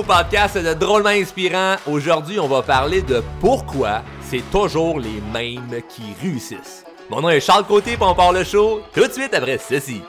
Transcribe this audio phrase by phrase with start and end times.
[0.00, 1.76] Oh podcast de Drôlement Inspirant.
[1.86, 6.86] Aujourd'hui, on va parler de pourquoi c'est toujours les mêmes qui réussissent.
[7.10, 10.00] Mon nom est Charles Côté, pour on part le show tout de suite après ceci.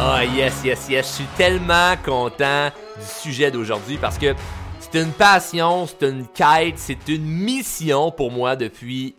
[0.00, 4.34] Ah yes, yes, yes, je suis tellement content du sujet d'aujourd'hui parce que
[4.80, 9.14] c'est une passion, c'est une quête, c'est une mission pour moi depuis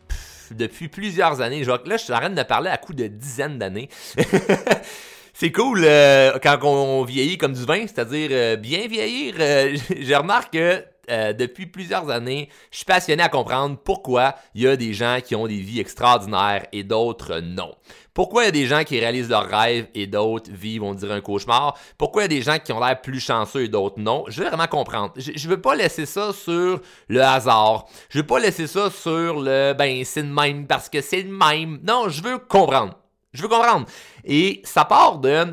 [0.53, 1.63] depuis plusieurs années.
[1.63, 3.89] là, je suis de parler à coup de dizaines d'années.
[5.33, 9.35] c'est cool euh, quand on vieillit comme du vin, c'est-à-dire euh, bien vieillir.
[9.39, 14.67] Euh, je remarque que depuis plusieurs années, je suis passionné à comprendre pourquoi il y
[14.67, 17.75] a des gens qui ont des vies extraordinaires et d'autres non.
[18.17, 21.13] Pourquoi il y a des gens qui réalisent leurs rêves et d'autres vivent, on dirait,
[21.13, 21.77] un cauchemar?
[21.99, 24.23] Pourquoi il y a des gens qui ont l'air plus chanceux et d'autres non?
[24.27, 25.13] Je veux vraiment comprendre.
[25.17, 27.85] Je, ne veux pas laisser ça sur le hasard.
[28.09, 31.29] Je veux pas laisser ça sur le, ben, c'est le même parce que c'est le
[31.29, 31.79] même.
[31.83, 32.95] Non, je veux comprendre.
[33.33, 33.85] Je veux comprendre.
[34.25, 35.45] Et ça part de,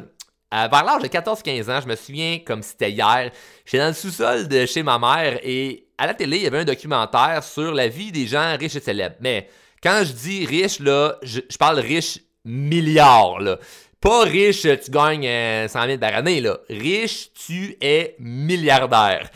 [0.55, 3.31] euh, vers l'âge de 14-15 ans, je me souviens comme c'était hier,
[3.65, 6.61] j'étais dans le sous-sol de chez ma mère et à la télé, il y avait
[6.61, 9.17] un documentaire sur la vie des gens riches et célèbres.
[9.21, 9.49] Mais
[9.83, 13.59] quand je dis riche, là, je, parle riche milliards, là.
[14.01, 16.59] Pas riche, tu gagnes 100 euh, 000 par année, là.
[16.69, 19.31] Riche, tu es milliardaire.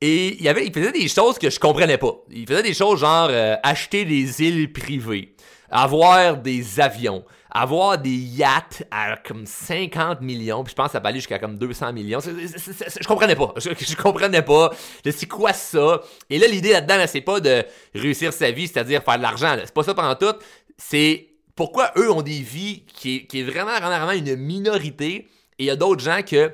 [0.00, 2.14] Et il faisait des choses que je comprenais pas.
[2.30, 5.34] Il faisait des choses genre euh, acheter des îles privées,
[5.70, 11.00] avoir des avions, avoir des yachts à comme 50 millions, puis je pense que ça
[11.00, 12.18] va aller jusqu'à comme 200 millions.
[12.20, 13.54] je comprenais pas.
[13.56, 14.72] Je, je comprenais pas.
[15.04, 16.02] C'est quoi ça?
[16.28, 19.56] Et là, l'idée là-dedans, c'est pas de réussir sa vie, c'est-à-dire faire de l'argent.
[19.64, 20.36] C'est pas ça pendant tout.
[20.76, 25.70] C'est pourquoi eux ont des vies qui est, vraiment, vraiment une minorité et il y
[25.70, 26.52] a d'autres gens que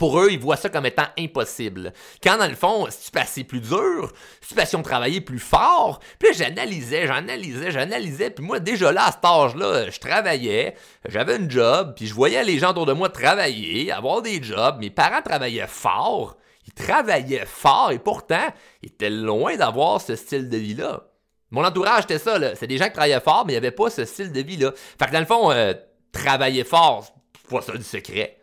[0.00, 1.92] pour eux, ils voient ça comme étant impossible.
[2.22, 4.10] Quand dans le fond, si tu passais plus dur,
[4.40, 9.12] si tu passais travailler plus fort, puis j'analysais, j'analysais, j'analysais, puis moi déjà là, à
[9.12, 10.74] cet âge-là, je travaillais,
[11.06, 14.78] j'avais un job, puis je voyais les gens autour de moi travailler, avoir des jobs,
[14.80, 18.48] mes parents travaillaient fort, ils travaillaient fort, et pourtant,
[18.82, 21.08] ils étaient loin d'avoir ce style de vie-là.
[21.50, 22.54] Mon entourage, c'était ça, là.
[22.54, 24.72] C'est des gens qui travaillaient fort, mais il n'y avait pas ce style de vie-là.
[24.98, 25.74] Fait que dans le fond, euh,
[26.10, 28.39] travailler fort, c'est pas ça du secret.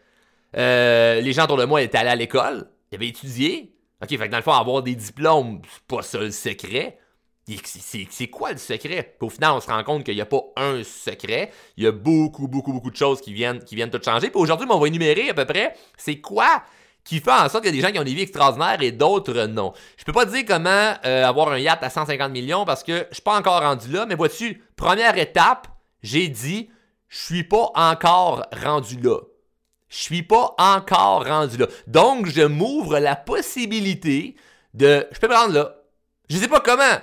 [0.57, 3.73] Euh, les gens autour de moi étaient allés à l'école, ils avaient étudié.
[4.01, 7.00] OK, fait que dans le fond, avoir des diplômes, c'est pas ça le secret.
[8.12, 9.16] C'est quoi le secret?
[9.22, 11.51] Au final, on se rend compte qu'il n'y a pas un secret.
[11.78, 14.29] Il y a beaucoup, beaucoup, beaucoup de choses qui viennent, qui tout changer.
[14.29, 16.63] Puis aujourd'hui, on va énumérer à peu près c'est quoi
[17.06, 18.91] qui fait en sorte qu'il y a des gens qui ont des vies extraordinaires et
[18.91, 19.72] d'autres non.
[19.95, 23.16] Je peux pas dire comment euh, avoir un yacht à 150 millions parce que je
[23.16, 25.69] suis pas encore rendu là, mais vois-tu, première étape,
[26.03, 26.69] j'ai dit,
[27.07, 29.19] je suis pas encore rendu là.
[29.89, 31.67] Je suis pas encore rendu là.
[31.87, 34.35] Donc, je m'ouvre la possibilité
[34.73, 35.75] de, je peux me rendre là.
[36.29, 36.97] Je sais pas comment,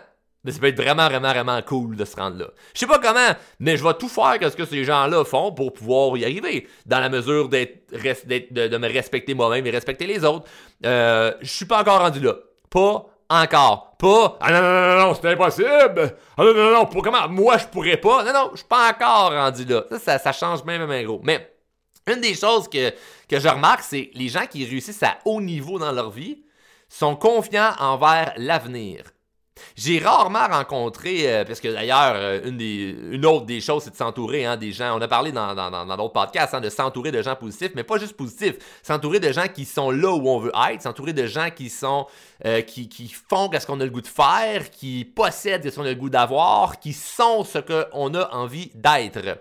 [0.44, 2.46] mais ça peut être vraiment, vraiment, vraiment cool de se rendre là.
[2.74, 5.52] Je sais pas comment, mais je vais tout faire que ce que ces gens-là font
[5.52, 6.68] pour pouvoir y arriver.
[6.84, 10.46] Dans la mesure d'être, de, me respecter moi-même et respecter les autres.
[10.84, 12.34] Euh, je suis pas encore rendu là.
[12.68, 13.96] Pas encore.
[13.96, 16.16] Pas Ah non, non, non, non, c'est impossible!
[16.36, 17.26] Ah non, non, non, pour, comment?
[17.28, 18.22] Moi, je pourrais pas.
[18.24, 19.84] Non, non, je suis pas encore rendu là.
[19.98, 21.22] Ça, ça, change même, même gros.
[21.24, 21.53] Mais
[22.06, 22.90] une des choses que,
[23.28, 26.42] que je remarque, c'est les gens qui réussissent à haut niveau dans leur vie
[26.88, 29.04] sont confiants envers l'avenir.
[29.76, 34.44] J'ai rarement rencontré, euh, parce que d'ailleurs, euh, une, autre des choses, c'est de s'entourer
[34.44, 34.96] hein, des gens.
[34.98, 37.98] On a parlé dans, dans, d'autres podcasts hein, de s'entourer de gens positifs, mais pas
[37.98, 38.56] juste positifs.
[38.82, 42.06] S'entourer de gens qui sont là où on veut être, s'entourer de gens qui sont
[42.44, 45.84] euh, qui, qui, font ce qu'on a le goût de faire, qui possèdent ce qu'on
[45.84, 49.38] a le goût d'avoir, qui sont ce qu'on a envie d'être.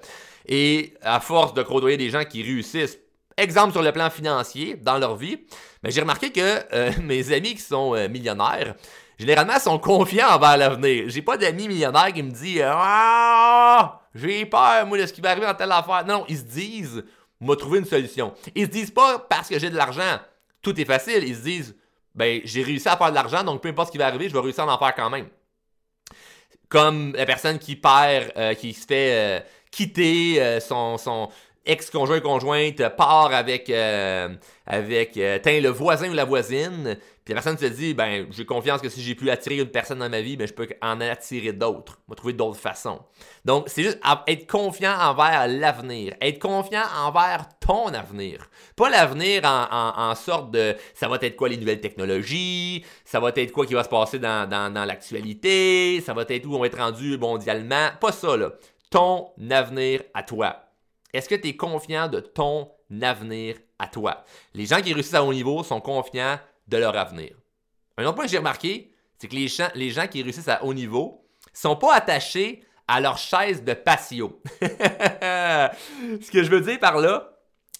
[0.47, 2.97] Et à force de côtoyer des gens qui réussissent,
[3.37, 5.37] exemple sur le plan financier dans leur vie,
[5.81, 8.75] ben, j'ai remarqué que mes amis qui sont millionnaires,
[9.17, 11.05] généralement, sont confiants envers l'avenir.
[11.07, 15.31] J'ai pas d'amis millionnaires qui me disent Ah, j'ai peur, moi, de ce qui va
[15.31, 16.05] arriver dans telle affaire.
[16.05, 17.03] Non, ils se disent
[17.43, 18.33] m'a trouvé une solution.
[18.55, 20.19] Ils se disent pas parce que j'ai de l'argent,
[20.61, 21.23] tout est facile.
[21.23, 21.75] Ils se disent
[22.15, 24.33] ben, j'ai réussi à faire de l'argent, donc peu importe ce qui va arriver, je
[24.33, 25.27] vais réussir à en faire quand même.
[26.69, 29.39] Comme la personne qui perd, euh, qui se fait euh,
[29.73, 31.29] quitter euh, son,
[31.65, 33.71] ex-conjoint conjointe part avec
[34.65, 38.89] avec le voisin ou la voisine puis la personne se dit, ben, j'ai confiance que
[38.89, 41.99] si j'ai pu attirer une personne dans ma vie, ben, je peux en attirer d'autres.
[42.09, 42.99] Va trouver d'autres façons.
[43.45, 46.15] Donc, c'est juste être confiant envers l'avenir.
[46.19, 48.49] Être confiant envers ton avenir.
[48.75, 53.51] Pas l'avenir en, sorte de, ça va être quoi les nouvelles technologies, ça va être
[53.53, 56.77] quoi qui va se passer dans, dans l'actualité, ça va être où on va être
[56.77, 57.89] rendu mondialement?
[58.01, 58.51] Pas ça, là.
[58.93, 60.67] Ton avenir à toi.
[61.13, 62.69] Est-ce que tu es confiant de ton
[63.01, 64.23] avenir à toi?
[64.53, 66.37] Les gens qui réussissent à haut niveau sont confiants
[66.67, 67.31] de leur avenir.
[67.97, 71.25] Un autre point que j'ai remarqué, c'est que les gens, qui réussissent à haut niveau
[71.53, 74.39] sont pas attachés à leur chaise de patio.
[74.61, 77.32] Ce que je veux dire par là,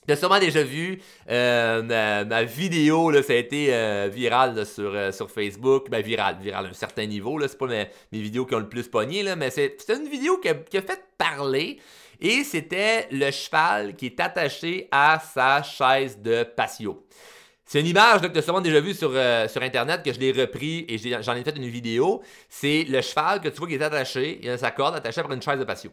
[0.08, 5.32] T'as sûrement déjà vu euh, ma, vidéo, ça a été euh, viral sur, euh, sur
[5.32, 5.90] Facebook.
[5.90, 7.38] Ben, viral, viral à un certain niveau.
[7.38, 7.48] Là.
[7.48, 10.82] C'est pas mes, vidéos qui ont le plus pogné, mais c'est, une vidéo qui a,
[10.82, 11.80] fait parler.
[12.20, 17.06] Et c'était le cheval qui est attaché à sa chaise de patio.
[17.66, 20.20] C'est une image que tu as sûrement déjà vue sur, euh, sur Internet, que je
[20.20, 22.22] l'ai repris et j'en ai, fait une vidéo.
[22.50, 25.32] C'est le cheval que tu vois qui est attaché, il a sa corde attachée par
[25.32, 25.92] une chaise de patio.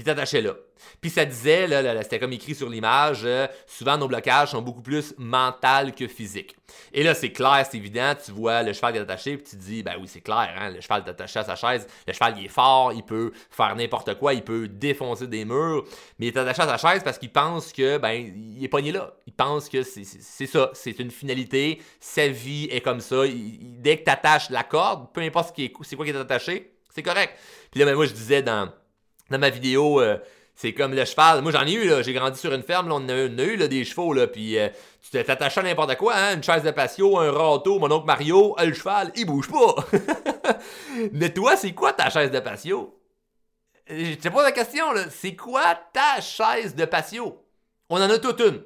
[0.00, 0.54] Il t'attachait là.
[1.02, 4.80] Puis ça disait, là, c'était comme écrit sur l'image, euh, souvent nos blocages sont beaucoup
[4.80, 6.56] plus mentaux que physiques.
[6.94, 9.58] Et là, c'est clair, c'est évident, tu vois le cheval qui est attaché, puis tu
[9.58, 12.14] te dis, ben oui, c'est clair, hein, le cheval est attaché à sa chaise, le
[12.14, 15.84] cheval il est fort, il peut faire n'importe quoi, il peut défoncer des murs,
[16.18, 18.92] mais il est attaché à sa chaise parce qu'il pense que, ben, il est pogné
[18.92, 19.12] là.
[19.26, 23.24] Il pense que c'est ça, c'est une finalité, sa vie est comme ça.
[23.26, 27.34] dès que tu attaches la corde, peu importe c'est quoi qui est attaché, c'est correct.
[27.70, 28.72] Puis là, ben, moi, je disais dans
[29.30, 30.18] dans ma vidéo, euh,
[30.54, 31.40] c'est comme le cheval.
[31.42, 32.02] Moi, j'en ai eu, là.
[32.02, 32.96] J'ai grandi sur une ferme, là.
[32.96, 34.26] On a, eu, des chevaux, là.
[34.26, 34.68] Puis, euh,
[35.10, 36.36] tu t'attaches à n'importe quoi, hein?
[36.36, 39.76] Une chaise de patio, un râteau, mon oncle Mario, euh, le cheval, il bouge pas.
[41.12, 42.96] Mais toi, c'est quoi ta chaise de patio?
[43.88, 45.04] Je te pose la question, là.
[45.10, 47.42] C'est quoi ta chaise de patio?
[47.88, 48.62] On en a toute une.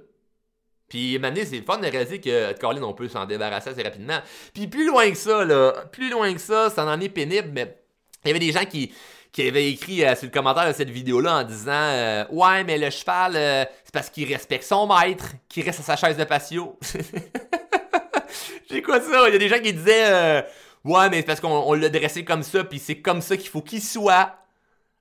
[0.88, 4.19] Puis, maintenant, c'est le fun de réaliser que, Colin, on peut s'en débarrasser assez rapidement.
[4.52, 5.72] Puis, plus loin que ça, là.
[5.93, 7.84] Plus loin que ça, ça en est pénible, mais
[8.25, 8.93] il y avait des gens qui
[9.34, 12.78] qui avait écrit euh, sur le commentaire de cette vidéo-là en disant euh, Ouais, mais
[12.78, 16.22] le cheval, euh, c'est parce qu'il respecte son maître, qu'il reste à sa chaise de
[16.22, 16.78] patio.
[18.70, 19.28] J'ai quoi ça?
[19.28, 20.44] Il y a des gens qui disaient
[20.84, 23.60] Ouais, mais c'est parce qu'on l'a dressé comme ça, puis c'est comme ça qu'il faut
[23.60, 24.36] qu'il soit.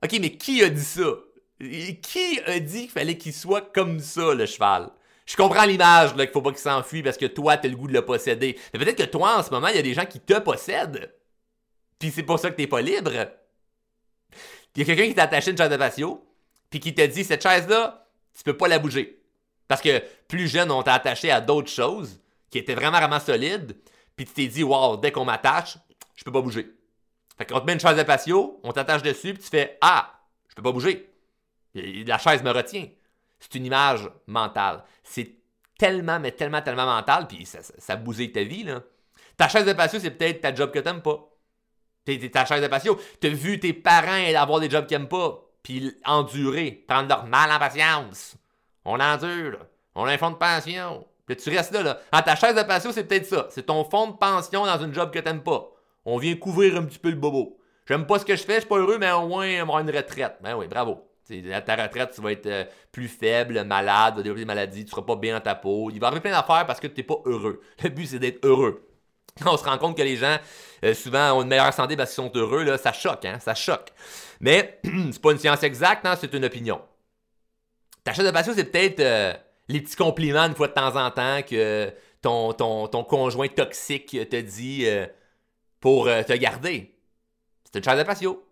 [0.04, 1.12] Ok, mais qui a dit ça?
[2.02, 4.90] Qui a dit qu'il fallait qu'il soit comme ça, le cheval?
[5.28, 7.94] Je comprends l'image, qu'il faut pas qu'il s'enfuit parce que toi, t'as le goût de
[7.94, 8.58] le posséder.
[8.74, 11.14] Mais peut-être que toi, en ce moment, il y a des gens qui te possèdent.
[12.00, 13.12] Puis c'est pour ça que t'es pas libre.
[14.76, 16.26] Il y a quelqu'un qui t'a attaché une chaise de patio,
[16.70, 19.22] puis qui t'a dit cette chaise-là, tu peux pas la bouger.
[19.68, 23.78] Parce que plus jeune, on t'a attaché à d'autres choses qui étaient vraiment, vraiment solides,
[24.16, 25.78] puis tu t'es dit, wow, dès qu'on m'attache,
[26.16, 26.72] je peux pas bouger.
[27.38, 30.20] Fait qu'on te met une chaise de patio, on t'attache dessus, puis tu fais, ah,
[30.50, 31.10] je peux pas bouger.
[31.74, 32.88] La chaise me retient.
[33.40, 34.84] C'est une image mentale.
[35.04, 35.36] C'est
[35.78, 38.84] tellement, mais tellement, tellement mental, puis ça, ça, ça bousille ta vie, là.
[39.36, 41.33] Ta chaise de patio, c'est peut-être ta job que t'aimes pas.
[42.06, 43.00] T'es ta chaise de patio.
[43.20, 47.52] T'as vu tes parents avoir des jobs qu'ils aiment pas, puis endurer, prendre leur mal
[47.52, 48.36] en patience.
[48.86, 49.60] On endure,
[49.96, 51.06] on a un fonds de pension.
[51.26, 52.00] Puis tu restes là, là.
[52.12, 53.48] En ta chaise de patio, c'est peut-être ça.
[53.50, 55.70] C'est ton fonds de pension dans une job que t'aimes pas.
[56.06, 57.58] On vient couvrir un petit peu le bobo.
[57.88, 59.90] J'aime pas ce que je fais, je suis pas heureux, mais au moins avoir une
[59.90, 60.38] retraite.
[60.42, 61.00] Ben oui, bravo.
[61.54, 64.86] à ta retraite, tu vas être euh, plus faible, malade, tu vas développer des maladies,
[64.86, 65.90] tu seras pas bien dans ta peau.
[65.92, 67.62] Il va arriver plein d'affaires parce que tu n'es pas heureux.
[67.84, 68.86] Le but, c'est d'être heureux.
[69.46, 70.38] on se rend compte que les gens,
[70.84, 73.56] euh, souvent, ont une meilleure santé parce qu'ils sont heureux, là, ça choque, hein, ça
[73.56, 73.90] choque.
[74.40, 74.80] Mais
[75.12, 76.82] c'est pas une science exacte, hein, c'est une opinion.
[78.04, 79.34] Ta chaise de patio, c'est peut-être euh,
[79.70, 84.18] les petits compliments une fois de temps en temps que ton, ton, ton conjoint toxique
[84.30, 85.06] te dit euh,
[85.80, 86.96] pour te garder.
[87.66, 88.46] C'est une chaise de patio.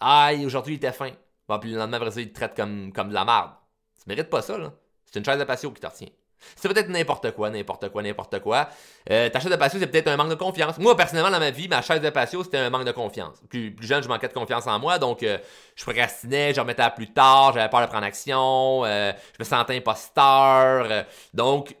[0.00, 1.10] Aïe, aujourd'hui il était fin.
[1.48, 3.50] Bon, puis le lendemain, après ça, il te traite comme, comme de la merde.
[3.96, 4.72] Tu mérites pas ça, là.
[5.06, 6.08] C'est une chaise de patio qui te retient.
[6.56, 8.68] C'est peut-être n'importe quoi, n'importe quoi, n'importe quoi.
[9.10, 10.78] Euh, ta chaise de patio, c'est peut-être un manque de confiance.
[10.78, 13.36] Moi, personnellement, dans ma vie, ma chaise de patio, c'était un manque de confiance.
[13.48, 15.38] Plus, plus jeune, je manquais de confiance en moi, donc euh,
[15.74, 19.44] je procrastinais, je remettais à plus tard, j'avais peur de prendre action, euh, je me
[19.44, 21.04] sentais imposteur.
[21.34, 21.74] Donc,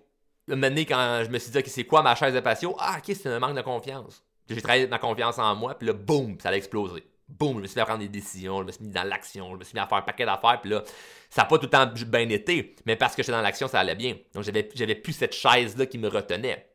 [0.46, 2.76] moment quand je me suis dit, OK, c'est quoi ma chaise de patio?
[2.78, 4.22] Ah, OK, c'est un manque de confiance.
[4.48, 7.66] J'ai travaillé ma confiance en moi, puis là, boum, ça a explosé boum, je me
[7.66, 9.74] suis mis à prendre des décisions, je me suis mis dans l'action, je me suis
[9.74, 10.82] mis à faire un paquet d'affaires, puis là,
[11.30, 13.80] ça n'a pas tout le temps bien été, mais parce que j'étais dans l'action, ça
[13.80, 14.16] allait bien.
[14.34, 16.68] Donc, j'avais, j'avais plus cette chaise-là qui me retenait.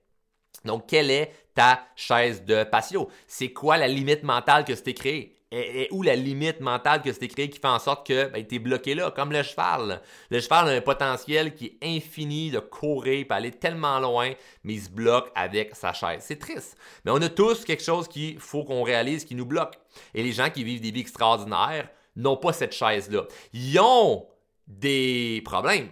[0.66, 3.10] Donc, quelle est ta chaise de patio?
[3.28, 5.36] C'est quoi la limite mentale que c'était créé?
[5.56, 8.56] Et, où la limite mentale que c'était créé qui fait en sorte que ben, tu
[8.56, 10.02] es bloqué là, comme le cheval?
[10.32, 14.32] Le cheval a un potentiel qui est infini de courir, peut aller tellement loin,
[14.64, 16.24] mais il se bloque avec sa chaise.
[16.26, 16.76] C'est triste.
[17.06, 19.76] Mais on a tous quelque chose qu'il faut qu'on réalise qui nous bloque.
[20.14, 23.24] Et les gens qui vivent des vies extraordinaires n'ont pas cette chaise-là.
[23.54, 24.28] Ils ont
[24.68, 25.90] des problèmes.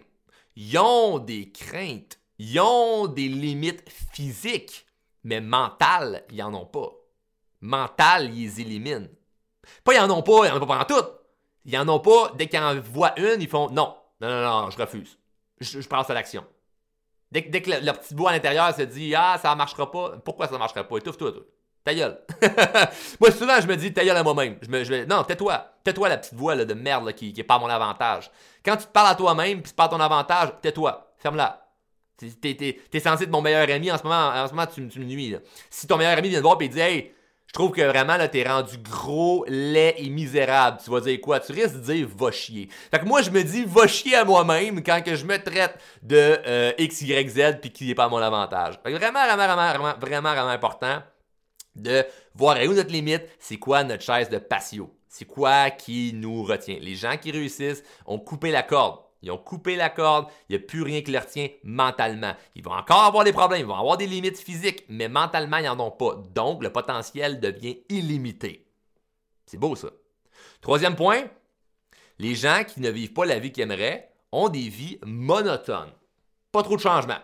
[0.55, 2.19] Ils ont des craintes.
[2.37, 4.85] Ils ont des limites physiques.
[5.23, 6.89] Mais mentales, ils n'en ont pas.
[7.61, 9.07] Mentales, ils les éliminent.
[9.83, 11.07] Pas ils en ont pas, ils en ont pas pendant tout.
[11.65, 14.69] Ils en ont pas, dès qu'ils en voient une, ils font non, non, non, non,
[14.71, 15.17] je refuse.
[15.59, 16.43] Je, passe à l'action.
[17.31, 20.57] Dès, que le, petit bout à l'intérieur se dit ah, ça marchera pas, pourquoi ça
[20.57, 20.97] marchera pas?
[20.97, 21.43] Étouffe-toi, toi.
[21.83, 22.19] Ta gueule.
[23.19, 24.57] moi, souvent, je me dis ta gueule à moi-même.
[24.61, 25.65] Je me, je non, tais-toi.
[25.83, 28.29] Tais-toi, la petite voix là, de merde qui, qui est pas mon avantage.
[28.63, 31.11] Quand tu te parles à toi-même puis tu parles ton avantage, tais-toi.
[31.17, 31.65] Ferme-la.
[32.17, 34.29] T'es, es, censé être mon meilleur ami en ce moment.
[34.29, 35.35] En ce moment, tu, tu me nuis.
[35.71, 37.13] Si ton meilleur ami vient te voir et dit Hey,
[37.47, 40.77] Je trouve que vraiment, là, t'es rendu gros, laid et misérable.
[40.83, 41.39] Tu vas dire quoi?
[41.39, 42.69] Tu risques de dire va chier.
[42.91, 45.79] Fait que moi, je me dis va chier à moi-même quand que je me traite
[46.03, 48.79] de euh, X, Y, Z puis qui n'est pas à mon avantage.
[48.83, 51.01] Fait que vraiment, vraiment, vraiment, vraiment, vraiment important
[51.75, 54.93] de voir où notre limite, c'est quoi notre chaise de patio?
[55.07, 56.77] C'est quoi qui nous retient?
[56.79, 58.99] Les gens qui réussissent ont coupé la corde.
[59.21, 62.33] Ils ont coupé la corde, il n'y a plus rien qui les retient mentalement.
[62.55, 65.65] Ils vont encore avoir des problèmes, ils vont avoir des limites physiques, mais mentalement, ils
[65.65, 66.15] n'en ont pas.
[66.33, 68.67] Donc, le potentiel devient illimité.
[69.45, 69.89] C'est beau ça.
[70.61, 71.23] Troisième point,
[72.17, 75.91] les gens qui ne vivent pas la vie qu'ils aimeraient ont des vies monotones.
[76.51, 77.21] Pas trop de changements.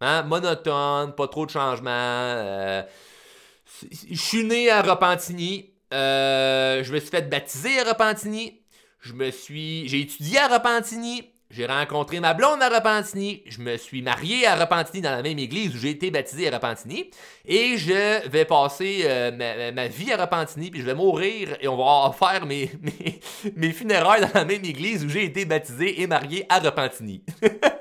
[0.00, 0.22] Hein?
[0.22, 1.90] Monotone, pas trop de changements.
[1.90, 2.82] Euh,
[3.82, 5.70] je suis né à Repentigny.
[5.92, 8.60] Euh, je me suis fait baptiser à Repentigny.
[9.00, 9.88] Je me suis.
[9.88, 11.30] J'ai étudié à Repentigny.
[11.50, 13.42] J'ai rencontré ma blonde à Repentigny.
[13.46, 16.56] Je me suis marié à Repentigny dans la même église où j'ai été baptisé à
[16.56, 17.10] Repentigny.
[17.44, 21.76] Et je vais passer euh, ma, vie à Repentigny, puis je vais mourir et on
[21.76, 22.70] va faire mes,
[23.54, 27.22] mes, funérailles dans la même église où j'ai été baptisé et marié à Repentigny.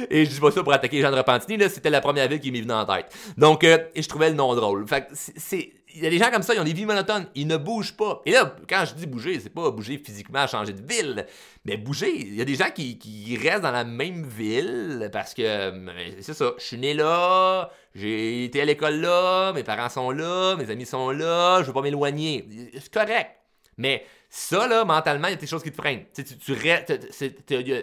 [0.10, 2.28] et je dis pas ça pour attaquer les gens de Repentigny, là, c'était la première
[2.28, 3.06] ville qui m'est venue en tête.
[3.36, 4.86] Donc, euh, je trouvais le nom drôle.
[4.86, 7.46] Fait c'est il y a des gens comme ça, ils ont des vies monotones, ils
[7.46, 8.22] ne bougent pas.
[8.26, 11.26] Et là, quand je dis bouger, c'est pas bouger physiquement, changer de ville,
[11.64, 12.12] mais bouger.
[12.16, 16.34] Il y a des gens qui, restent dans la même ville parce que euh, c'est
[16.34, 20.70] ça, je suis né là, j'ai été à l'école là, mes parents sont là, mes
[20.70, 22.46] amis sont là, je veux pas m'éloigner.
[22.74, 23.30] C'est correct.
[23.76, 26.04] Mais ça, là, mentalement, il y a des choses qui te freinent.
[26.14, 26.54] Tu, tu,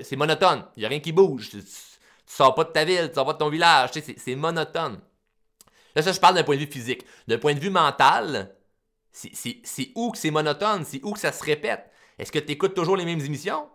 [0.03, 0.63] c'est monotone.
[0.75, 1.49] Il n'y a rien qui bouge.
[2.27, 3.89] Sors pas de ta ville, tu sors pas de ton village.
[4.17, 4.99] C'est monotone.
[5.95, 7.05] Là, ça, je parle d'un point de vue physique.
[7.27, 8.55] D'un point de vue mental,
[9.11, 10.85] c'est où que c'est monotone?
[10.85, 11.89] C'est où que ça se répète?
[12.19, 13.67] Est-ce que tu écoutes toujours les mêmes émissions?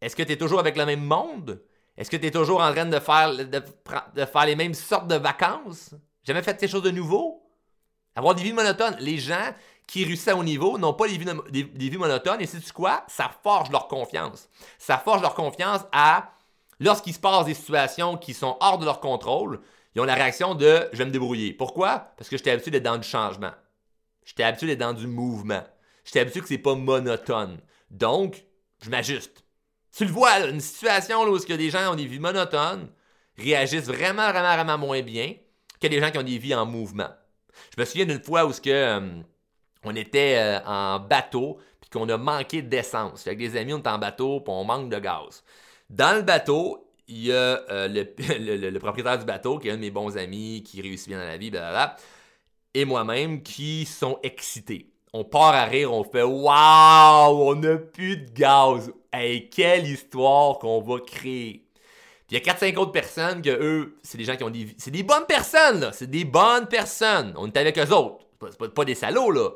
[0.00, 1.62] Est-ce que tu es toujours avec le même monde?
[1.96, 5.16] Est-ce que tu es toujours en train de faire, de, faire les mêmes sortes de
[5.16, 5.94] vacances?
[6.22, 7.42] Jamais fait quelque chose de nouveau?
[8.14, 8.96] Avoir des vies monotones.
[9.00, 9.54] Les gens
[9.86, 13.04] qui réussissent à haut niveau n'ont pas des vies, monotones et c'est quoi?
[13.08, 14.48] Ça forge leur confiance.
[14.78, 16.30] Ça forge leur confiance à,
[16.80, 19.60] lorsqu'il se passe des situations qui sont hors de leur contrôle,
[19.94, 21.52] ils ont la réaction de je vais me débrouiller.
[21.52, 22.12] Pourquoi?
[22.16, 23.52] Parce que j'étais habitué d'être dans du changement.
[24.24, 25.62] J'étais habitué d'être dans du mouvement.
[26.04, 27.58] J'étais habitué que c'est pas monotone.
[27.90, 28.44] Donc,
[28.82, 29.44] je m'ajuste.
[29.96, 32.90] Tu le vois, une situation où a des gens ont des vies monotones,
[33.38, 35.34] réagissent vraiment, vraiment, vraiment moins bien
[35.80, 37.08] que des gens qui ont des vies en mouvement.
[37.74, 39.22] Je me souviens d'une fois où ce euh,
[39.84, 43.26] on était euh, en bateau puis qu'on a manqué d'essence.
[43.26, 45.42] Avec des amis, on est en bateau puis on manque de gaz.
[45.90, 49.80] Dans le bateau, il y a euh, le, propriétaire du bateau, qui est un de
[49.80, 51.96] mes bons amis, qui réussit bien dans la vie, blablabla,
[52.74, 54.90] et moi-même qui sont excités.
[55.12, 58.92] On part à rire, on fait Waouh, on n'a plus de gaz.
[59.12, 61.66] Hey, quelle histoire qu'on va créer.
[62.26, 64.74] Puis il y a 4-5 autres personnes que eux, c'est des gens qui ont des.
[64.76, 65.92] C'est des bonnes personnes, là.
[65.92, 67.32] C'est des bonnes personnes.
[67.36, 68.26] On est avec eux autres.
[68.42, 69.50] C'est pas, pas, des salauds, là.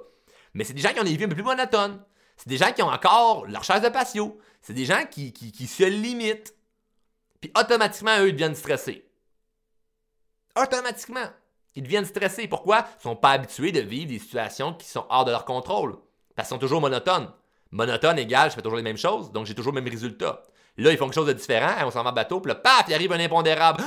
[0.54, 2.00] Mais c'est des gens qui ont des vies un peu plus monotones.
[2.37, 4.38] C'est des gens qui ont encore leur chaise de patio.
[4.60, 5.32] C'est des gens qui,
[5.66, 6.54] se limitent.
[7.40, 9.08] Puis automatiquement, eux, ils deviennent stressés.
[10.60, 11.28] Automatiquement.
[11.74, 12.48] Ils deviennent stressés.
[12.48, 12.78] Pourquoi?
[12.78, 15.96] Ils ne sont pas habitués de vivre des situations qui sont hors de leur contrôle.
[16.34, 17.32] Parce qu'ils sont toujours monotones.
[17.70, 20.42] Monotone égale, je fais toujours les mêmes choses, donc j'ai toujours le même résultat.
[20.76, 22.84] Là, ils font quelque chose de différent, on s'en va en bateau, puis là, paf,
[22.88, 23.82] il arrive un impondérable.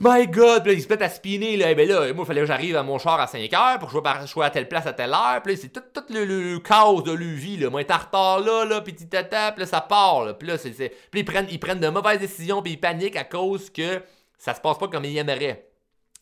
[0.00, 0.64] My God!
[0.64, 1.70] Puis ils se mettent à spinner, là.
[1.70, 3.90] Et ben là, moi, il fallait que j'arrive à mon char à 5 heures pour
[3.90, 5.40] que je sois à telle place à telle heure.
[5.42, 7.70] Puis là, c'est tout, tout le, chaos de vie, là.
[7.70, 10.36] Moi, être en retard là, là, puis tata, puis ça part, là.
[10.40, 14.02] Là, c'est, ils prennent, ils prennent de mauvaises décisions, puis ils paniquent à cause que
[14.38, 15.66] ça se passe pas comme ils aimeraient.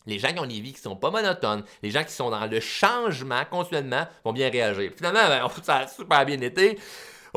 [0.05, 2.45] Les gens qui ont des vies qui sont pas monotones, les gens qui sont dans
[2.45, 4.91] le changement continuellement vont bien réagir.
[4.95, 6.77] Finalement, ben, ça a super bien été.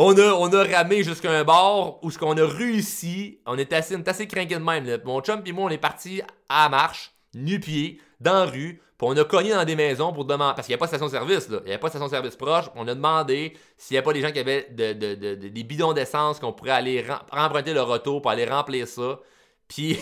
[0.01, 3.73] On a, on a ramé jusqu'à un bord où ce qu'on a réussi, on est
[3.73, 5.01] assez, on de même.
[5.05, 9.17] Mon chum et moi, on est parti à marche, nu-pied, dans la rue, puis on
[9.17, 11.59] a cogné dans des maisons pour demander, parce qu'il n'y a pas de station-service, là.
[11.65, 12.67] Il n'y a pas de station-service proche.
[12.77, 16.53] On a demandé s'il n'y a pas des gens qui avaient des bidons d'essence qu'on
[16.53, 19.19] pourrait aller remprunter leur auto pour aller remplir ça.
[19.69, 19.99] Puis,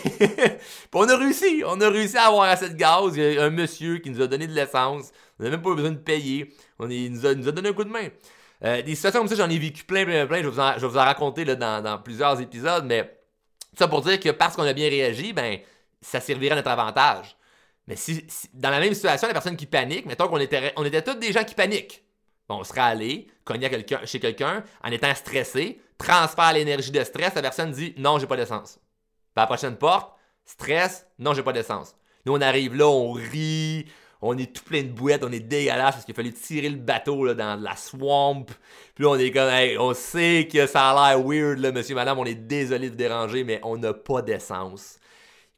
[0.93, 1.63] on a réussi.
[1.65, 3.17] On a réussi à avoir assez de gaz.
[3.17, 5.11] Il y a un monsieur qui nous a donné de l'essence.
[5.39, 6.53] On n'a même pas besoin de payer.
[6.77, 8.09] On, il, nous a, nous a donné un coup de main.
[8.63, 10.37] Euh, des situations comme ça, j'en ai vécu plein, plein, plein.
[10.37, 13.19] Je vais vous en, je vous en raconter là, dans, dans, plusieurs épisodes, mais
[13.77, 15.59] ça pour dire que parce qu'on a bien réagi, ben,
[16.01, 17.37] ça servirait à notre avantage.
[17.87, 21.01] Mais si, dans la même situation, la personne qui panique, mettons qu'on était, on était
[21.01, 22.03] tous des gens qui paniquent.
[22.49, 27.41] On serait allé cogner quelqu'un, chez quelqu'un en étant stressé, transfère l'énergie de stress, la
[27.41, 28.79] personne dit non, j'ai pas d'essence.
[29.35, 30.13] à la prochaine porte,
[30.45, 31.95] stress, non, j'ai pas d'essence.
[32.25, 33.85] Nous, on arrive là, on rit,
[34.21, 37.25] on est tout plein de bouettes, on est dégueulasse parce qu'il fallait tirer le bateau
[37.25, 38.45] là, dans la swamp.
[38.95, 42.17] Puis on est comme, hey, on sait que ça a l'air weird, là, monsieur, madame,
[42.17, 44.97] on est désolé de déranger, mais on n'a pas d'essence.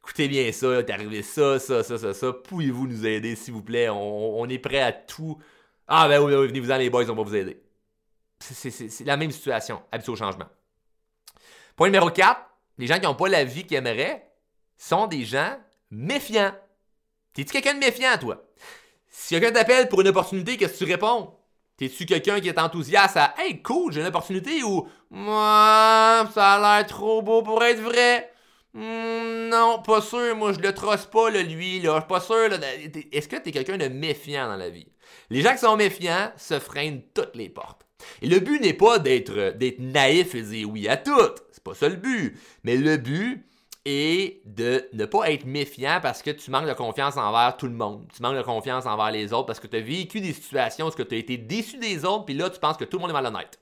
[0.02, 2.32] Écoutez bien ça, t'es arrivé ça, ça, ça, ça, ça.
[2.32, 3.88] Pouvez-vous nous aider, s'il vous plaît?
[3.90, 5.38] On, est prêt à tout.
[5.86, 7.62] Ah, ben oui, venez-vous-en, les boys, on va vous aider.
[8.38, 10.46] C'est la même situation, habitué au changement.
[11.76, 12.40] Point numéro 4,
[12.78, 14.30] les gens qui n'ont pas la vie qu'ils aimeraient
[14.76, 15.58] sont des gens
[15.90, 16.54] méfiants.
[17.32, 18.49] T'es-tu quelqu'un de méfiant, toi?
[19.10, 21.34] Si quelqu'un t'appelle pour une opportunité, qu'est-ce que tu réponds?
[21.76, 26.78] T'es-tu quelqu'un qui est enthousiaste à Hey, cool, j'ai une opportunité ou Moi, ça a
[26.78, 28.32] l'air trop beau pour être vrai?
[28.72, 32.48] Hmm, non, pas sûr, moi je le trosse pas, là, lui, là, pas sûr.
[33.10, 34.86] Est-ce que t'es quelqu'un de méfiant dans la vie?
[35.28, 37.84] Les gens qui sont méfiants se freinent toutes les portes.
[38.22, 41.18] Et le but n'est pas d'être, d'être naïf et de dire oui à tout.
[41.50, 42.38] C'est pas ça le but.
[42.62, 43.44] Mais le but,
[43.92, 47.72] et de ne pas être méfiant parce que tu manques de confiance envers tout le
[47.72, 48.06] monde.
[48.14, 50.90] Tu manques de confiance envers les autres parce que tu as vécu des situations où
[50.92, 53.20] tu as été déçu des autres, puis là, tu penses que tout le monde est
[53.20, 53.58] malhonnête.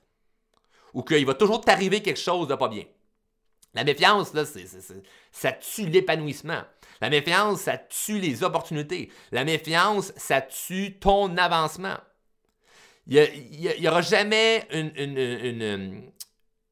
[0.93, 2.83] Ou qu'il va toujours t'arriver quelque chose de pas bien.
[3.73, 4.43] La méfiance, là,
[5.31, 6.61] ça tue l'épanouissement.
[7.01, 9.11] La méfiance, ça tue les opportunités.
[9.31, 11.97] La méfiance, ça tue ton avancement.
[13.07, 16.11] Il n'y aura jamais une, une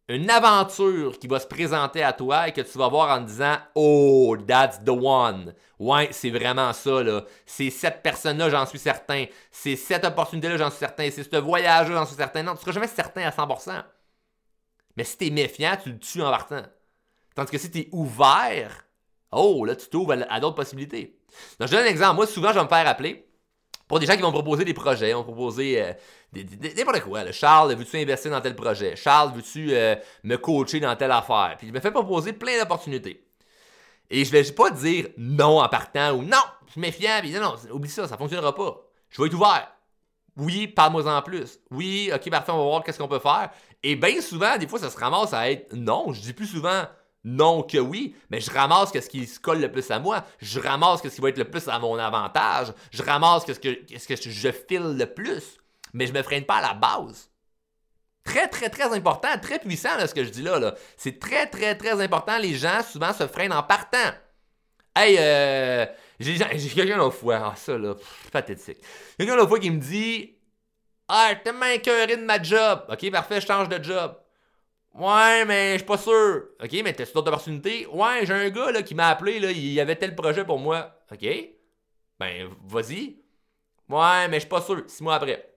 [0.09, 4.37] aventure qui va se présenter à toi et que tu vas voir en disant Oh,
[4.47, 5.53] that's the one.
[5.79, 7.25] Ouais, c'est vraiment ça, là.
[7.45, 9.25] C'est cette personne-là, j'en suis certain.
[9.51, 11.09] C'est cette opportunité-là, j'en suis certain.
[11.11, 12.43] C'est ce voyage-là, j'en suis certain.
[12.43, 13.83] Non, tu seras jamais certain à 100%.
[14.95, 16.63] Mais si tu es méfiant, tu le tues en partant.
[17.35, 18.85] Tandis que si tu es ouvert,
[19.31, 21.19] oh, là, tu t'ouvres à, d'autres possibilités.
[21.59, 22.15] Donc, je donne un exemple.
[22.15, 23.26] Moi, souvent, je vais me faire appeler
[23.87, 25.93] pour des gens qui vont proposer des projets, vont proposer euh,
[26.75, 27.31] n'importe quoi.
[27.31, 28.95] Charles, veux-tu investir dans tel projet?
[28.95, 31.55] Charles, veux-tu euh, me coacher dans telle affaire?
[31.57, 33.23] Puis il me fait proposer plein d'opportunités.
[34.09, 37.41] Et je vais pas dire non en partant ou non, je suis méfiant, puis non,
[37.41, 38.81] non, oublie ça, ça fonctionnera pas.
[39.09, 39.71] Je vais être ouvert.
[40.37, 41.59] Oui, parle-moi en plus.
[41.71, 43.49] Oui, ok, parfait, on va voir qu'est-ce qu'on peut faire.
[43.83, 46.13] Et bien souvent, des fois, ça se ramasse à être non.
[46.13, 46.83] Je dis plus souvent
[47.23, 50.23] non que oui, mais je ramasse ce qui se colle le plus à moi.
[50.39, 52.73] Je ramasse ce qui va être le plus à mon avantage.
[52.91, 55.57] Je ramasse ce que, je file le plus.
[55.93, 57.29] Mais je me freine pas à la base.
[58.23, 60.75] Très, très, très important, très puissant ce que je dis là.
[60.97, 62.37] C'est très, très, très important.
[62.37, 64.11] Les gens souvent se freinent en partant.
[64.95, 65.85] Hey, euh,
[66.19, 67.95] j'ai quelqu'un l'autre fois, ah ça là,
[68.31, 68.79] pathétique.
[69.17, 70.35] Quelqu'un l'autre fois qui me dit
[71.07, 72.85] Ah, t'es tellement écœuré de ma job.
[72.89, 74.17] Ok, parfait, je change de job.
[74.97, 76.49] Ouais, mais je suis pas sûr.
[76.61, 77.85] OK, mais t'as d'autres opportunités?
[77.87, 80.91] Ouais, j'ai un gars là, qui m'a appelé, là, il avait tel projet pour moi.
[81.11, 81.25] OK?
[82.19, 83.17] Ben, vas-y.
[83.89, 84.83] Ouais, mais je suis pas sûr.
[84.87, 85.53] Six mois après.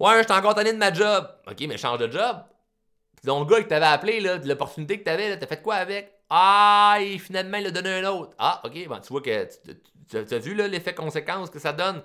[0.00, 1.28] Ouais, je suis encore tanné de ma job.
[1.46, 2.44] OK, mais change de job.
[3.24, 6.12] Donc, le gars qui t'avait appelé, là, de l'opportunité que t'avais, t'as fait quoi avec?
[6.30, 8.34] Ah, et finalement, il a donné un autre.
[8.38, 9.48] Ah, OK, ben, tu vois que
[10.10, 12.02] tu as vu l'effet conséquence que ça donne.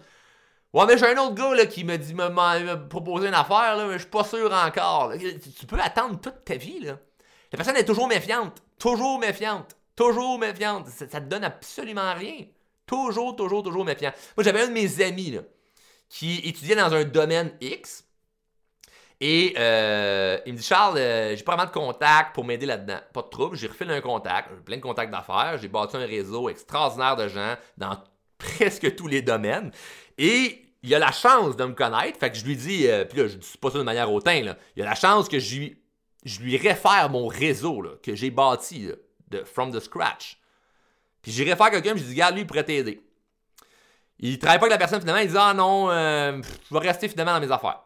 [0.74, 3.88] Ouais, mais j'ai un autre gars là, qui me dit m'a proposé une affaire, là,
[3.88, 5.14] mais je suis pas sûr encore.
[5.14, 6.80] Tu, peux attendre toute ta vie.
[6.82, 6.98] Là.
[7.52, 8.62] La personne est toujours méfiante.
[8.78, 9.76] Toujours méfiante.
[9.96, 10.88] Toujours méfiante.
[10.88, 12.46] Ça, te donne absolument rien.
[12.86, 14.12] Toujours, toujours, toujours méfiant.
[14.36, 15.42] Moi, j'avais un de mes amis là,
[16.10, 18.04] qui étudiait dans un domaine X.
[19.20, 23.00] Et euh, il me dit Charles, euh, j'ai pas vraiment de contact pour m'aider là-dedans.
[23.14, 26.50] Pas de trouble, j'ai refait un contact, plein de contacts d'affaires, j'ai bâti un réseau
[26.50, 27.98] extraordinaire de gens dans
[28.38, 29.72] presque tous les domaines.
[30.18, 32.20] Et il a la chance de me connaître.
[32.20, 34.42] Fait que je lui dis, euh, puis là, je dis pas ça de manière hautain,
[34.44, 34.58] là.
[34.76, 35.58] Il a la chance que je
[36.40, 38.90] lui, réfère mon réseau, là, que j'ai bâti,
[39.30, 40.40] de from the scratch.
[41.22, 43.02] Puis j'y réfère quelqu'un, je lui dis, regarde, lui, il pourrait t'aider.
[44.20, 47.08] Il travaille pas avec la personne, finalement, il dit, ah non, euh, je vais rester
[47.08, 47.84] finalement dans mes affaires.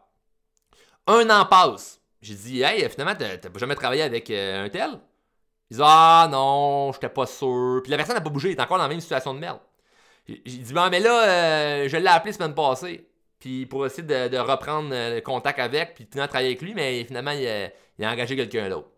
[1.06, 2.00] Un an passe.
[2.20, 5.00] J'ai dit, hey, finalement, t'as jamais travaillé avec euh, un tel?
[5.70, 7.80] Il dit, ah non, j'étais pas sûr.
[7.82, 9.58] Puis la personne n'a pas bougé, il est encore dans la même situation de merde.
[10.26, 11.28] J'ai dit, bon, mais là,
[11.84, 13.08] euh, je l'ai appelé semaine passée.
[13.38, 17.32] Puis pour essayer de, reprendre euh, contact avec, puis de travailler avec lui, mais finalement,
[17.32, 18.88] il a, engagé quelqu'un d'autre.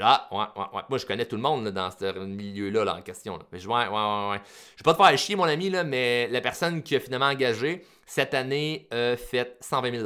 [0.00, 0.82] Ah, ouais, ouais, ouais.
[0.88, 3.38] Moi, je connais tout le monde dans ce milieu-là là, en question.
[3.50, 4.40] Mais je, ouais, ouais, ouais, ouais.
[4.76, 7.26] Je vais pas te faire chier, mon ami, là, mais la personne qui a finalement
[7.26, 10.04] engagé, cette année, a fait 120 000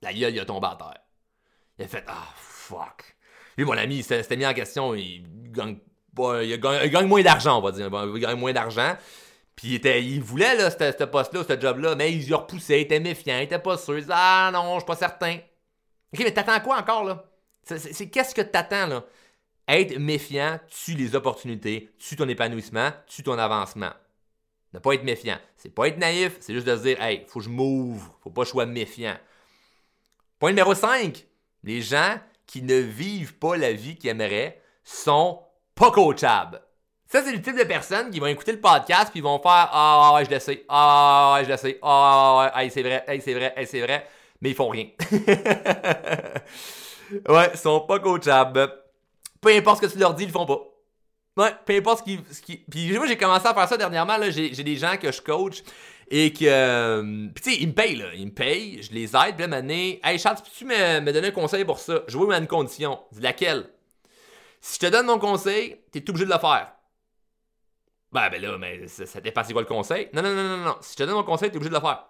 [0.00, 1.02] La gueule, il a tombé à terre.
[1.78, 3.16] Il a fait, ah, fuck.
[3.56, 5.78] Lui, mon ami, c'était mis en question, il gagne
[6.18, 7.88] il, gagne, moins d'argent, on va dire.
[8.14, 8.96] Il gagne moins d'argent.
[9.56, 12.82] Puis il, était, il voulait là, ce poste-là, ce job-là, mais il y repoussait, il
[12.82, 13.94] était méfiant, il était pas sûr.
[13.94, 15.36] Il disait, ah non, je suis pas certain.
[16.12, 17.24] Ok, mais t'attends quoi encore là?
[17.62, 19.04] C'est qu'est-ce que t'attends là?
[19.68, 23.92] Être méfiant tue les opportunités, tue ton épanouissement, tue ton avancement.
[24.72, 25.38] Ne pas être méfiant.
[25.56, 28.30] C'est pas être naïf, c'est juste de se dire, hey, faut que je m'ouvre, faut
[28.30, 29.16] pas que je sois méfiant.
[30.38, 31.24] Point numéro 5.
[31.62, 35.40] Les gens qui ne vivent pas la vie qu'ils aimeraient sont
[35.74, 36.60] pas coachable.
[37.06, 40.12] Ça, c'est le type de personnes qui vont écouter le podcast puis vont faire Ah
[40.14, 43.54] ouais, je le sais, ah ouais, je le sais, ah ouais, c'est vrai, c'est vrai,
[43.66, 44.06] c'est vrai,
[44.40, 44.86] mais ils font rien.
[47.28, 48.72] ouais, ils sont pas coachables.
[49.40, 50.60] Peu importe ce que tu leur dis, ils le font pas.
[51.36, 52.56] Ouais, peu importe ce qui.
[52.56, 54.16] Puis moi, j'ai commencé à faire ça dernièrement.
[54.18, 55.62] Là, j'ai, des gens que je coach
[56.10, 56.44] et que.
[56.44, 58.14] Euh, tu sais, ils me payent, là.
[58.14, 59.36] Ils me payent, je les aide.
[59.36, 59.62] Puis là,
[60.04, 62.02] hey Charles, peux-tu me, donner un conseil pour ça?
[62.06, 63.00] Je veux une condition.
[63.18, 63.64] Laquelle?
[64.62, 66.72] Si je te donne mon conseil, t'es obligé de le faire.
[68.12, 70.08] Ben, ben là, mais ça, ça c'est quoi le conseil.
[70.12, 70.76] Non, non, non, non, non.
[70.80, 72.06] Si je te donne mon conseil, t'es obligé de le faire.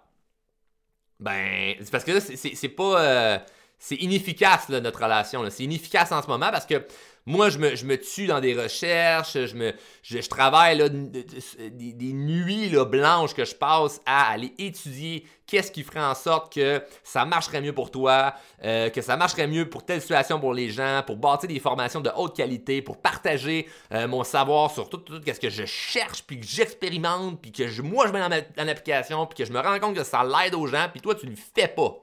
[1.19, 3.01] Ben, c'est parce que là, c'est pas.
[3.01, 3.39] Euh,
[3.79, 5.43] c'est inefficace, là, notre relation.
[5.49, 6.85] C'est inefficace en ce moment parce que
[7.25, 14.01] moi, je me, tue dans des recherches, je, travaille des, nuits blanches que je passe
[14.05, 18.33] à aller étudier qu'est-ce qui ferait en sorte que ça marcherait mieux pour toi,
[18.63, 22.01] euh, que ça marcherait mieux pour telle situation pour les gens, pour bâtir des formations
[22.01, 26.23] de haute qualité, pour partager euh, mon savoir sur tout, tout, ce que je cherche,
[26.23, 29.79] puis que j'expérimente, puis que moi, je mets en, application, puis que je me rends
[29.79, 31.95] compte que ça l'aide aux gens, puis toi, tu le fais pas.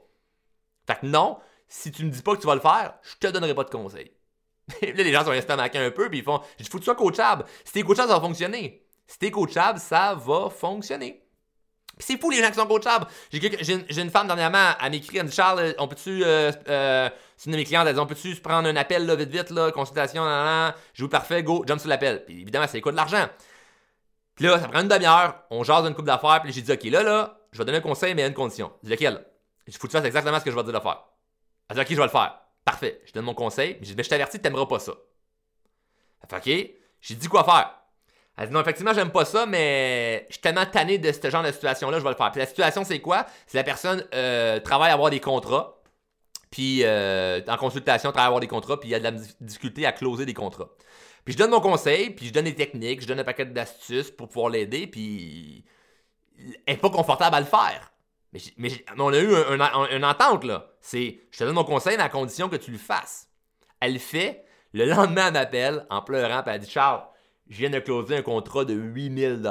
[0.86, 3.30] Fait que non, si tu me dis pas que tu vas le faire, je te
[3.30, 4.12] donnerai pas de conseils.
[4.82, 7.44] là, les gens sont estomaqués un peu, puis ils font faut que tu sois coachable.
[7.64, 8.86] Si t'es coachable, ça va fonctionner.
[9.06, 11.22] Si t'es coachable, ça va fonctionner.
[11.98, 13.06] c'est fou les gens qui sont coachables.
[13.32, 16.24] J'ai une, femme dernièrement, elle m'écrit, elle me dit Charles, on peut-tu.
[16.24, 19.30] Euh, euh, c'est une de mes clientes, elle dit On peut-tu prendre un appel vite,
[19.30, 22.24] vite, là, consultation, nan, nan, je vous parfait, go, jump sur l'appel.
[22.24, 23.26] Puis évidemment, ça coûte de l'argent.
[24.36, 26.84] Puis là, ça prend une demi-heure, on jase une coupe d'affaires, puis j'ai dit Ok,
[26.84, 28.72] là, là, je vais donner un conseil, mais à une condition.
[28.82, 29.24] Je dis lequel
[29.66, 31.04] tu fasses exactement ce que je vais te dire de faire.
[31.68, 32.39] Elle dit Ok, je vais le faire.
[32.64, 33.00] Parfait.
[33.04, 33.78] Je donne mon conseil.
[33.80, 34.92] Mais je t'avertis, tu n'aimeras pas ça.
[36.22, 36.70] Elle fait, OK.
[37.00, 37.80] J'ai dit quoi faire.
[38.36, 41.42] Elle dit, non, effectivement, j'aime pas ça, mais je suis tellement tanné de ce genre
[41.42, 42.30] de situation-là, je vais le faire.
[42.30, 43.26] Puis la situation, c'est quoi?
[43.46, 45.80] C'est la personne euh, travaille à avoir des contrats.
[46.50, 49.12] Puis euh, en consultation, travaille à avoir des contrats, puis il y a de la
[49.40, 50.70] difficulté à closer des contrats.
[51.24, 54.10] Puis je donne mon conseil, puis je donne des techniques, je donne un paquet d'astuces
[54.10, 55.64] pour pouvoir l'aider, puis
[56.66, 57.92] elle n'est pas confortable à le faire.
[58.56, 59.34] Mais, on a eu
[59.94, 60.69] une entente, là.
[60.80, 63.28] C'est, je te donne mon conseil à condition que tu le fasses.
[63.80, 64.44] Elle le fait.
[64.72, 67.02] Le lendemain, elle m'appelle en pleurant, puis elle dit Charles,
[67.48, 69.42] je viens de closer un contrat de 8000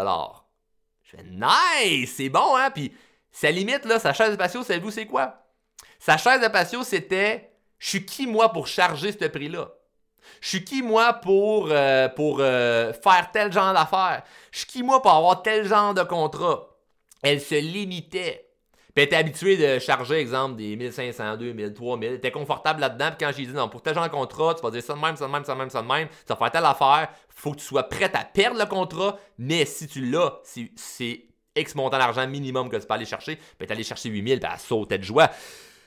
[1.03, 2.71] Je fais Nice, c'est bon, hein?
[2.71, 2.93] Puis
[3.31, 5.45] sa limite, là, sa chaise de patio, savez-vous, c'est quoi?
[5.99, 9.69] Sa chaise de patio, c'était Je suis qui, moi, pour charger ce prix-là?
[10.41, 14.23] Je suis qui, moi, pour, euh, pour euh, faire tel genre d'affaires?
[14.51, 16.69] Je suis qui, moi, pour avoir tel genre de contrat?
[17.21, 18.48] Elle se limitait.
[18.95, 22.09] Puis elle était habituée de charger, exemple, des 1500, 2000, 3000.
[22.09, 23.09] Elle était confortable là-dedans.
[23.09, 24.99] Puis quand j'ai dit, non, pour tel genre de contrat, tu vas dire ça de
[24.99, 26.07] même, ça de même, ça de même, ça de même.
[26.07, 27.09] Tu vas faire telle affaire.
[27.29, 29.19] Faut que tu sois prête à perdre le contrat.
[29.37, 30.41] Mais si tu l'as,
[30.75, 31.25] c'est
[31.55, 33.35] X montant d'argent minimum que tu peux aller chercher.
[33.35, 35.29] Puis tu allé chercher 8000, puis elle sautait de joie.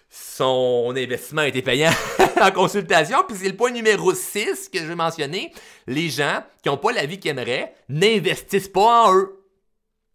[0.09, 1.91] Son investissement été payant
[2.41, 3.19] en consultation.
[3.27, 5.53] Puis c'est le point numéro 6 que je vais mentionner.
[5.87, 9.43] Les gens qui n'ont pas la vie qu'ils aimeraient n'investissent pas en eux.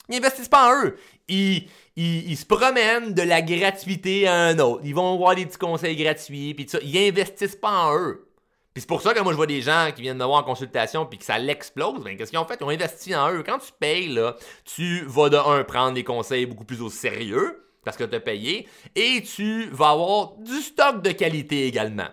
[0.10, 0.97] Ils n'investissent pas en eux.
[1.30, 4.82] Ils, se promènent de la gratuité à un autre.
[4.86, 6.80] Ils vont voir des petits conseils gratuits, puis ça.
[6.82, 8.28] Ils investissent pas en eux.
[8.74, 10.44] Puis c'est pour ça que moi je vois des gens qui viennent me voir en
[10.44, 12.04] consultation puis que ça l'explose.
[12.04, 12.58] Ben, qu'est-ce qu'ils ont fait?
[12.62, 13.42] Ils ont investi en eux.
[13.44, 14.36] Quand tu payes, là,
[14.66, 18.20] tu vas de un prendre des conseils beaucoup plus au sérieux parce que tu as
[18.20, 22.10] payé et tu vas avoir du stock de qualité également.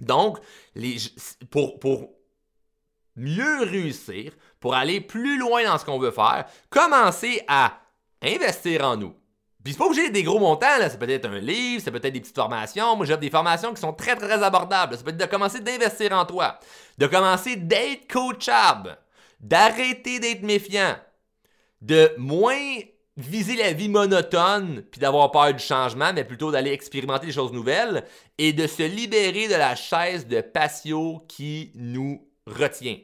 [0.00, 0.38] Donc,
[1.50, 2.10] pour, pour
[3.16, 7.80] mieux réussir, pour aller plus loin dans ce qu'on veut faire, commencez à
[8.26, 9.14] investir en nous.
[9.66, 10.88] Puis c'est pas obligé des gros montants, là.
[10.88, 12.94] Ça peut être un livre, ça peut être des petites formations.
[12.94, 14.96] Moi, j'ai des formations qui sont très, très abordables.
[14.96, 16.60] Ça peut être de commencer d'investir en toi,
[16.98, 18.96] de commencer d'être coachable,
[19.40, 20.94] d'arrêter d'être méfiant,
[21.80, 22.78] de moins
[23.16, 27.52] viser la vie monotone puis d'avoir peur du changement, mais plutôt d'aller expérimenter des choses
[27.52, 28.04] nouvelles
[28.38, 32.98] et de se libérer de la chaise de patio qui nous retient.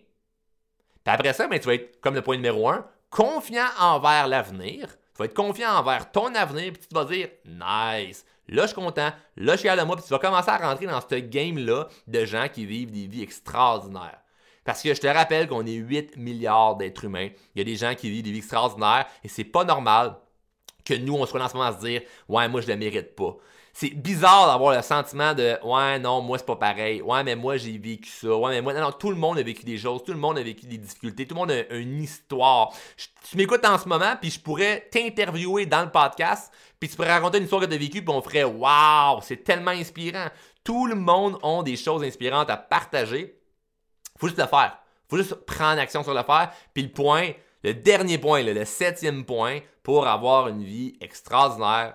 [1.04, 4.87] Puis après ça, ben, tu vas être, comme le point numéro un, confiant envers l'avenir
[5.14, 8.75] tu vas être confiant envers ton avenir, puis tu vas dire Nice, là je suis
[8.75, 11.14] content, là je suis à de moi, puis tu vas commencer à rentrer dans ce
[11.16, 14.18] game-là de gens qui vivent des vies extraordinaires.
[14.64, 17.29] Parce que je te rappelle qu'on est 8 milliards d'êtres humains.
[17.55, 20.16] Il y a des gens qui vivent des vies extraordinaires et c'est pas normal
[20.85, 23.14] que nous, on soit dans ce moment à se dire Ouais, moi, je le mérite
[23.14, 23.37] pas
[23.72, 27.00] c'est bizarre d'avoir le sentiment de ouais non moi c'est pas pareil.
[27.00, 28.37] Ouais mais moi j'ai vécu ça.
[28.37, 30.04] Ouais mais moi non, tout le monde a vécu des choses.
[30.04, 31.26] Tout le monde a vécu des difficultés.
[31.26, 32.72] Tout le monde a une histoire.
[33.28, 37.12] Tu m'écoutes en ce moment puis je pourrais t'interviewer dans le podcast puis tu pourrais
[37.12, 40.26] raconter une histoire que tu as vécue puis on ferait waouh c'est tellement inspirant.
[40.62, 43.40] Tout le monde a des choses inspirantes à partager.
[44.18, 44.76] Faut juste le faire.
[45.08, 47.30] Faut juste prendre action sur le faire puis le point
[47.64, 51.94] le dernier point le septième point pour avoir une vie extraordinaire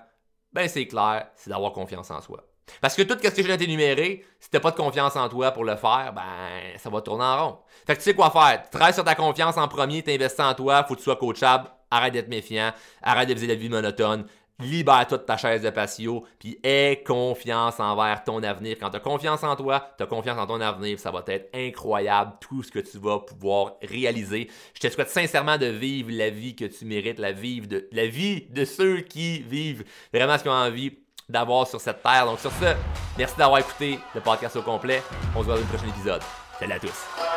[0.53, 2.43] ben c'est clair, c'est d'avoir confiance en soi.
[2.81, 5.29] Parce que tout ce que je viens de t'énumérer, si t'as pas de confiance en
[5.29, 7.57] toi pour le faire, ben ça va tourner en rond.
[7.85, 8.63] Fait que tu sais quoi faire.
[8.69, 12.13] Tu sur ta confiance en premier, t'investis en toi, faut que tu sois coachable, arrête
[12.13, 14.25] d'être méfiant, arrête de viser la vie monotone,
[14.59, 18.77] libère-toi de ta chaise de patio, puis aie confiance envers ton avenir.
[18.79, 21.49] Quand tu as confiance en toi, tu as confiance en ton avenir, ça va être
[21.53, 24.49] incroyable tout ce que tu vas pouvoir réaliser.
[24.73, 28.47] Je te souhaite sincèrement de vivre la vie que tu mérites, la, de, la vie
[28.49, 30.97] de ceux qui vivent vraiment ce qu'ils ont envie
[31.29, 32.25] d'avoir sur cette terre.
[32.25, 32.73] Donc sur ce,
[33.17, 35.03] merci d'avoir écouté le podcast au complet.
[35.35, 36.21] On se voit dans le prochain épisode.
[36.59, 37.36] Salut à tous.